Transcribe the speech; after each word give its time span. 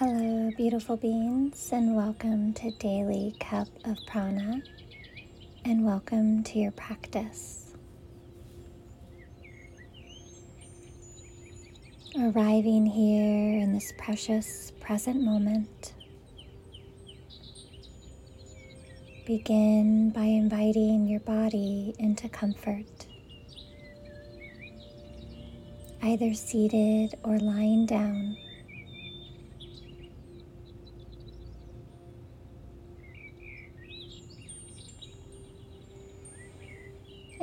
Hello, 0.00 0.52
beautiful 0.56 0.96
beings, 0.96 1.70
and 1.72 1.96
welcome 1.96 2.52
to 2.52 2.70
Daily 2.78 3.34
Cup 3.40 3.66
of 3.84 3.98
Prana, 4.06 4.62
and 5.64 5.84
welcome 5.84 6.44
to 6.44 6.60
your 6.60 6.70
practice. 6.70 7.74
Arriving 12.16 12.86
here 12.86 13.60
in 13.60 13.72
this 13.72 13.92
precious 13.98 14.70
present 14.80 15.20
moment, 15.20 15.94
begin 19.26 20.10
by 20.10 20.22
inviting 20.22 21.08
your 21.08 21.18
body 21.18 21.92
into 21.98 22.28
comfort, 22.28 23.08
either 26.04 26.34
seated 26.34 27.18
or 27.24 27.40
lying 27.40 27.84
down. 27.84 28.36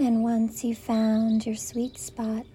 And 0.05 0.21
once 0.21 0.63
you've 0.63 0.77
found 0.77 1.47
your 1.47 1.55
sweet 1.55 1.97
spot, 1.97 2.45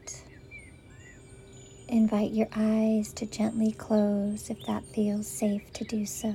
invite 1.89 2.31
your 2.31 2.47
eyes 2.55 3.13
to 3.15 3.27
gently 3.27 3.73
close 3.73 4.51
if 4.51 4.65
that 4.67 4.85
feels 4.95 5.27
safe 5.27 5.73
to 5.73 5.83
do 5.83 6.07
so. 6.07 6.33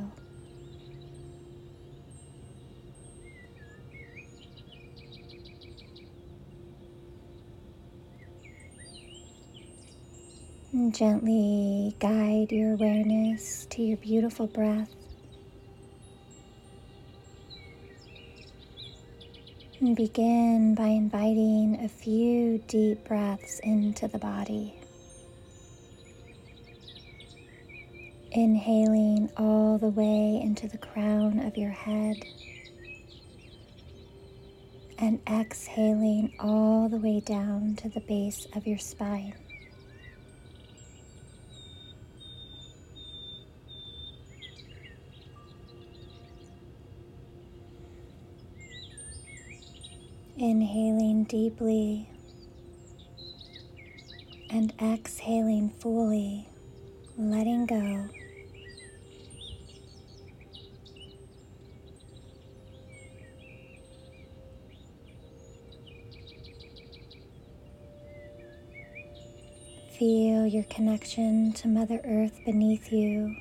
And 10.73 10.93
gently 10.93 11.95
guide 11.97 12.51
your 12.51 12.73
awareness 12.73 13.67
to 13.67 13.81
your 13.81 13.97
beautiful 13.99 14.47
breath. 14.47 14.93
Begin 19.93 20.73
by 20.73 20.87
inviting 20.87 21.79
a 21.85 21.87
few 21.87 22.57
deep 22.67 23.07
breaths 23.07 23.59
into 23.59 24.07
the 24.07 24.17
body. 24.17 24.73
Inhaling 28.31 29.29
all 29.37 29.77
the 29.77 29.89
way 29.89 30.41
into 30.43 30.67
the 30.67 30.79
crown 30.79 31.39
of 31.39 31.55
your 31.55 31.69
head. 31.69 32.17
And 34.97 35.19
exhaling 35.29 36.33
all 36.39 36.89
the 36.89 36.97
way 36.97 37.19
down 37.19 37.75
to 37.75 37.89
the 37.89 38.01
base 38.01 38.47
of 38.55 38.65
your 38.65 38.79
spine. 38.79 39.35
Inhaling 50.45 51.23
deeply 51.23 52.07
and 54.51 54.71
exhaling 54.79 55.71
fully, 55.71 56.47
letting 57.17 57.65
go. 57.65 58.07
Feel 69.97 70.45
your 70.45 70.63
connection 70.65 71.53
to 71.53 71.67
Mother 71.67 71.99
Earth 72.05 72.39
beneath 72.45 72.91
you 72.91 73.35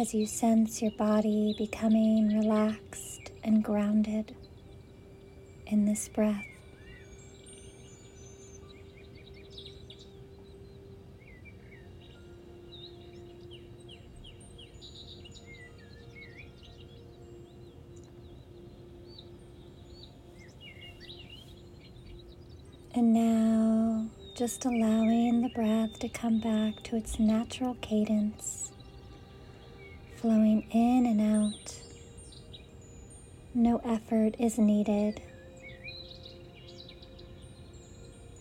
as 0.00 0.14
you 0.14 0.24
sense 0.24 0.80
your 0.80 0.90
body 0.92 1.54
becoming 1.58 2.28
relaxed 2.38 3.32
and 3.44 3.62
grounded 3.62 4.34
in 5.66 5.84
this 5.84 6.08
breath. 6.08 6.42
And 22.94 23.12
now, 23.12 24.08
just 24.34 24.64
allowing 24.64 25.42
the 25.42 25.50
breath 25.50 25.98
to 25.98 26.08
come 26.08 26.40
back 26.40 26.82
to 26.84 26.96
its 26.96 27.18
natural 27.18 27.76
cadence 27.82 28.72
flowing 30.20 30.66
in 30.70 31.06
and 31.06 31.20
out. 31.20 31.80
No 33.54 33.78
effort 33.78 34.34
is 34.38 34.58
needed. 34.58 35.22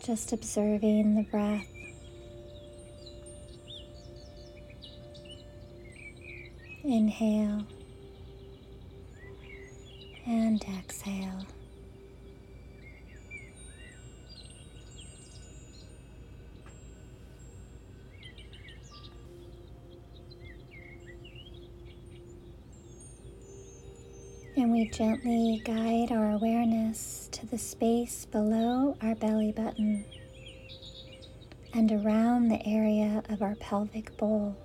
Just 0.04 0.34
observing 0.34 1.16
the 1.16 1.24
breath. 1.24 1.66
Inhale 6.84 7.64
and 10.26 10.62
exhale. 10.78 11.46
And 24.60 24.74
we 24.74 24.90
gently 24.90 25.62
guide 25.64 26.12
our 26.12 26.32
awareness 26.32 27.30
to 27.32 27.46
the 27.46 27.58
space 27.58 28.26
below 28.26 28.98
our 29.02 29.16
belly 29.16 29.54
button 29.54 30.04
and 31.74 31.90
around 31.90 32.50
the 32.50 32.62
area 32.68 33.24
of 33.30 33.42
our 33.42 33.56
pelvic 33.56 34.18
bowl. 34.18 34.58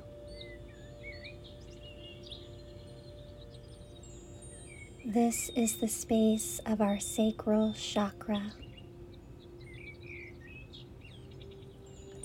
This 5.06 5.48
is 5.50 5.76
the 5.76 5.86
space 5.86 6.60
of 6.66 6.80
our 6.80 6.98
sacral 6.98 7.72
chakra, 7.74 8.50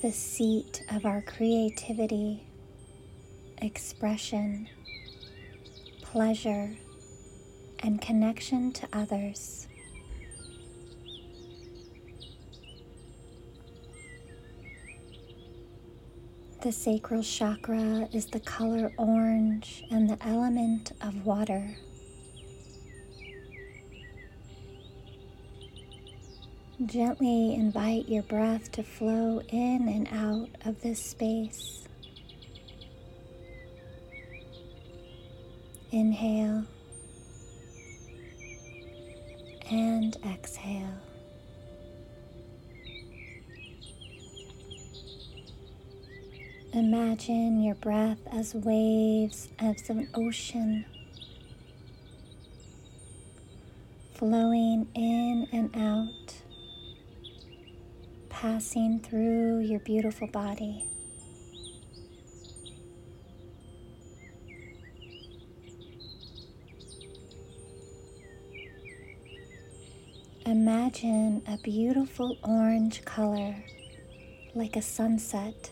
the 0.01 0.11
seat 0.11 0.81
of 0.91 1.05
our 1.05 1.21
creativity, 1.21 2.47
expression, 3.61 4.67
pleasure, 6.01 6.71
and 7.79 8.01
connection 8.01 8.71
to 8.73 8.87
others. 8.93 9.67
The 16.61 16.73
sacral 16.73 17.23
chakra 17.23 18.09
is 18.11 18.25
the 18.25 18.41
color 18.41 18.91
orange 18.97 19.85
and 19.91 20.09
the 20.09 20.17
element 20.27 20.91
of 21.01 21.25
water. 21.25 21.77
Gently 26.85 27.55
invite 27.55 28.09
your 28.09 28.23
breath 28.23 28.71
to 28.73 28.83
flow 28.83 29.41
in 29.49 29.87
and 29.87 30.07
out 30.11 30.49
of 30.65 30.81
this 30.81 31.01
space. 31.01 31.87
Inhale. 35.91 36.65
And 39.71 40.17
exhale. 40.25 40.99
Imagine 46.73 47.63
your 47.63 47.75
breath 47.75 48.19
as 48.31 48.53
waves 48.53 49.49
of 49.59 49.75
an 49.89 50.07
ocean 50.13 50.85
flowing 54.13 54.87
in 54.95 55.47
and 55.51 55.75
out, 55.75 56.35
passing 58.29 58.99
through 58.99 59.59
your 59.59 59.79
beautiful 59.79 60.27
body. 60.27 60.85
Imagine 70.49 71.43
a 71.47 71.57
beautiful 71.57 72.35
orange 72.41 73.05
color 73.05 73.55
like 74.55 74.75
a 74.75 74.81
sunset 74.81 75.69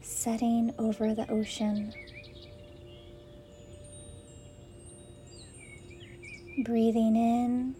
setting 0.00 0.74
over 0.80 1.14
the 1.14 1.30
ocean. 1.30 1.94
Breathing 6.64 7.14
in 7.14 7.76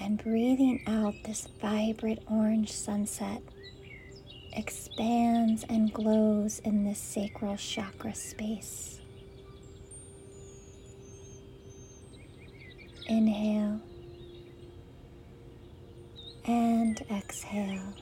and 0.00 0.20
breathing 0.20 0.82
out 0.88 1.14
this 1.24 1.46
vibrant 1.60 2.18
orange 2.28 2.72
sunset 2.72 3.42
expands 4.54 5.64
and 5.68 5.92
glows 5.92 6.58
in 6.58 6.82
this 6.82 6.98
sacral 6.98 7.56
chakra 7.56 8.12
space. 8.12 8.95
Inhale 13.08 13.80
and 16.44 17.00
exhale. 17.10 17.94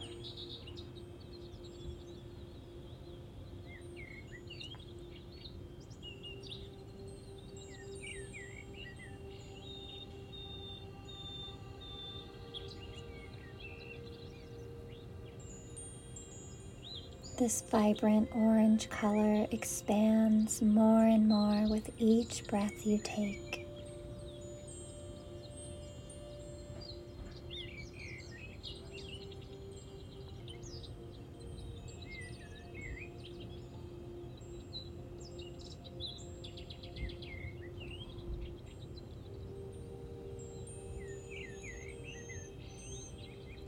This 17.36 17.62
vibrant 17.70 18.28
orange 18.34 18.88
color 18.88 19.46
expands 19.50 20.62
more 20.62 21.04
and 21.04 21.28
more 21.28 21.68
with 21.68 21.90
each 21.98 22.46
breath 22.46 22.86
you 22.86 23.00
take. 23.02 23.43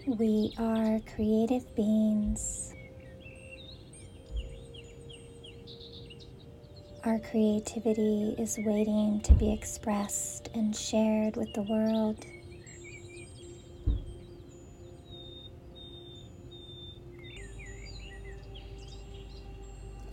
We 0.06 0.55
are 0.58 1.00
creative 1.14 1.75
beings 1.75 2.73
Our 7.06 7.20
creativity 7.20 8.35
is 8.37 8.58
waiting 8.58 9.20
to 9.20 9.32
be 9.35 9.53
expressed 9.53 10.49
and 10.55 10.75
shared 10.75 11.37
with 11.37 11.55
the 11.55 11.62
world. 11.62 12.26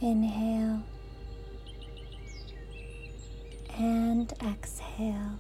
Inhale 0.02 0.84
and 3.76 4.32
exhale. 4.44 5.40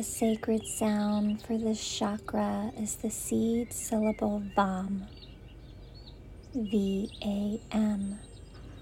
The 0.00 0.04
sacred 0.04 0.64
sound 0.64 1.42
for 1.42 1.58
this 1.58 1.78
chakra 1.78 2.72
is 2.74 2.96
the 2.96 3.10
seed 3.10 3.70
syllable 3.70 4.42
VAM. 4.56 5.06
V 6.54 7.10
A 7.22 7.60
M. 7.76 8.18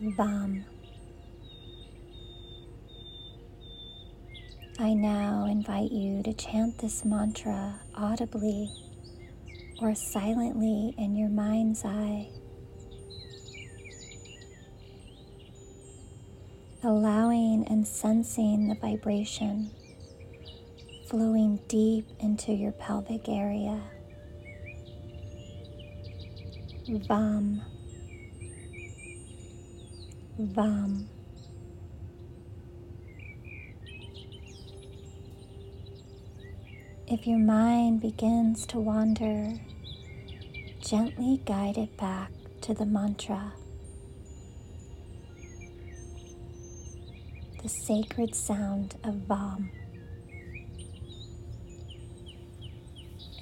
VAM. 0.00 0.64
I 4.78 4.94
now 4.94 5.48
invite 5.50 5.90
you 5.90 6.22
to 6.22 6.32
chant 6.34 6.78
this 6.78 7.04
mantra 7.04 7.80
audibly 7.96 8.70
or 9.82 9.96
silently 9.96 10.94
in 10.96 11.16
your 11.16 11.30
mind's 11.30 11.84
eye, 11.84 12.28
allowing 16.84 17.66
and 17.66 17.84
sensing 17.84 18.68
the 18.68 18.76
vibration 18.76 19.72
flowing 21.08 21.58
deep 21.68 22.06
into 22.20 22.52
your 22.52 22.72
pelvic 22.72 23.30
area. 23.30 23.80
Vam. 26.86 27.62
Vam. 30.38 31.06
If 37.06 37.26
your 37.26 37.38
mind 37.38 38.02
begins 38.02 38.66
to 38.66 38.78
wander, 38.78 39.58
gently 40.82 41.40
guide 41.46 41.78
it 41.78 41.96
back 41.96 42.30
to 42.60 42.74
the 42.74 42.84
mantra. 42.84 43.54
The 47.62 47.68
sacred 47.70 48.34
sound 48.34 48.96
of 49.02 49.14
Vam. 49.26 49.70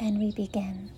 And 0.07 0.19
we 0.21 0.31
begin. 0.33 0.91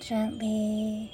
Gently 0.00 1.10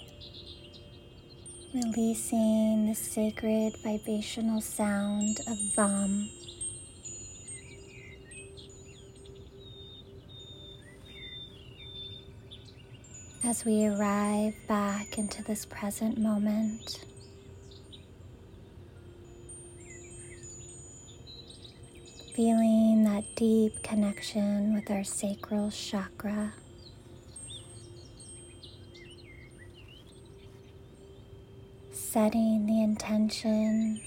releasing 1.75 2.87
the 2.87 2.95
sacred 2.95 3.77
vibrational 3.85 4.61
sound 4.61 5.41
of 5.47 5.59
Vam. 5.77 6.31
As 13.45 13.65
we 13.65 13.87
arrive 13.87 14.55
back 14.67 15.19
into 15.19 15.43
this 15.45 15.67
present 15.67 16.19
moment, 16.19 17.05
feeling 22.35 23.05
that 23.05 23.25
deep 23.37 23.83
connection 23.83 24.75
with 24.75 24.91
our 24.91 25.05
sacral 25.05 25.71
chakra. 25.71 26.55
Setting 32.13 32.67
the 32.67 32.83
intention 32.83 34.01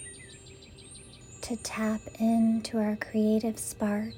to 1.42 1.56
tap 1.56 2.02
into 2.20 2.78
our 2.78 2.98
creative 2.98 3.58
spark. 3.58 4.14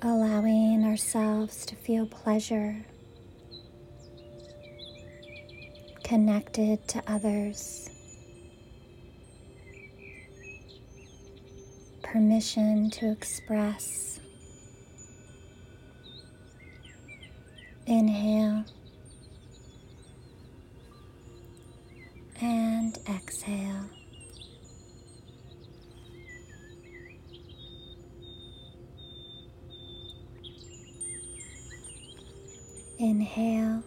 Allowing 0.00 0.84
ourselves 0.84 1.66
to 1.66 1.76
feel 1.76 2.06
pleasure, 2.06 2.86
connected 6.02 6.88
to 6.88 7.02
others. 7.06 7.90
permission 12.02 12.88
to 12.88 13.12
express. 13.12 14.18
Inhale 17.86 18.64
Inhale 33.38 33.84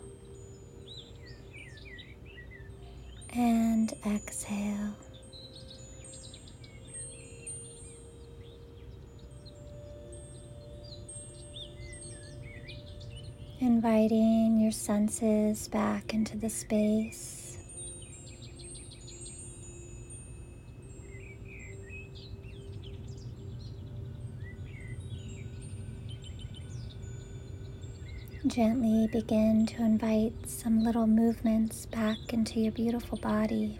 and 3.35 3.93
exhale. 4.05 4.95
inviting 13.59 14.59
your 14.59 14.71
senses 14.71 15.67
back 15.67 16.13
into 16.13 16.37
the 16.37 16.49
space. 16.49 17.40
Gently 28.47 29.07
begin 29.11 29.67
to 29.67 29.83
invite 29.83 30.33
some 30.47 30.83
little 30.83 31.05
movements 31.05 31.85
back 31.85 32.17
into 32.33 32.59
your 32.59 32.71
beautiful 32.71 33.19
body. 33.19 33.77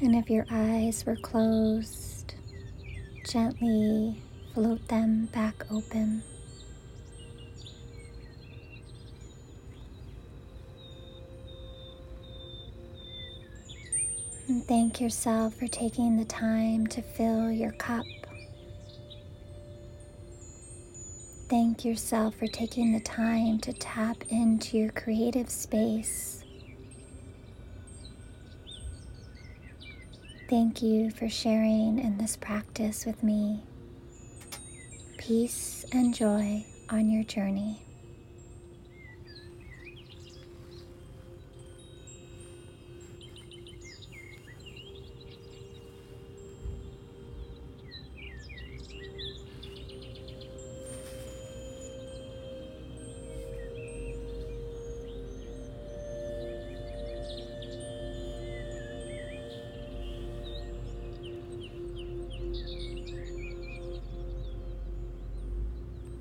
And 0.00 0.14
if 0.14 0.30
your 0.30 0.46
eyes 0.48 1.04
were 1.04 1.16
closed, 1.16 2.36
gently 3.24 4.22
float 4.54 4.86
them 4.86 5.26
back 5.32 5.66
open. 5.68 6.22
And 14.48 14.66
thank 14.66 14.98
yourself 14.98 15.54
for 15.56 15.68
taking 15.68 16.16
the 16.16 16.24
time 16.24 16.86
to 16.88 17.02
fill 17.02 17.50
your 17.50 17.72
cup. 17.72 18.06
Thank 21.50 21.84
yourself 21.84 22.34
for 22.36 22.46
taking 22.46 22.92
the 22.92 23.00
time 23.00 23.58
to 23.60 23.74
tap 23.74 24.16
into 24.30 24.78
your 24.78 24.90
creative 24.90 25.50
space. 25.50 26.44
Thank 30.48 30.80
you 30.80 31.10
for 31.10 31.28
sharing 31.28 31.98
in 31.98 32.16
this 32.16 32.36
practice 32.36 33.04
with 33.04 33.22
me. 33.22 33.62
Peace 35.18 35.84
and 35.92 36.14
joy 36.14 36.64
on 36.88 37.10
your 37.10 37.24
journey. 37.24 37.82